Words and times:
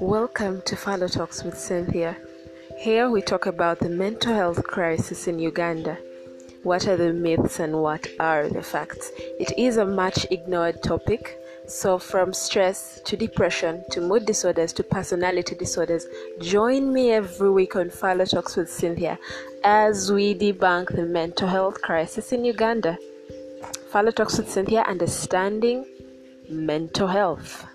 Welcome 0.00 0.62
to 0.66 0.76
Philo 0.76 1.08
Talks 1.08 1.42
with 1.42 1.58
Cynthia. 1.58 2.16
Here 2.78 3.10
we 3.10 3.20
talk 3.20 3.46
about 3.46 3.80
the 3.80 3.88
mental 3.88 4.32
health 4.32 4.62
crisis 4.62 5.26
in 5.26 5.40
Uganda. 5.40 5.98
What 6.62 6.86
are 6.86 6.96
the 6.96 7.12
myths 7.12 7.58
and 7.58 7.82
what 7.82 8.06
are 8.20 8.48
the 8.48 8.62
facts? 8.62 9.10
It 9.16 9.58
is 9.58 9.76
a 9.76 9.84
much 9.84 10.24
ignored 10.30 10.84
topic. 10.84 11.36
So, 11.66 11.98
from 11.98 12.32
stress 12.32 13.00
to 13.06 13.16
depression 13.16 13.82
to 13.90 14.00
mood 14.00 14.24
disorders 14.24 14.72
to 14.74 14.84
personality 14.84 15.56
disorders, 15.56 16.06
join 16.40 16.92
me 16.92 17.10
every 17.10 17.50
week 17.50 17.74
on 17.74 17.90
Philo 17.90 18.24
Talks 18.24 18.54
with 18.54 18.70
Cynthia 18.70 19.18
as 19.64 20.12
we 20.12 20.32
debunk 20.32 20.94
the 20.94 21.06
mental 21.06 21.48
health 21.48 21.82
crisis 21.82 22.30
in 22.30 22.44
Uganda. 22.44 22.96
Philo 23.90 24.12
Talks 24.12 24.38
with 24.38 24.48
Cynthia, 24.48 24.82
understanding 24.82 25.84
mental 26.48 27.08
health. 27.08 27.66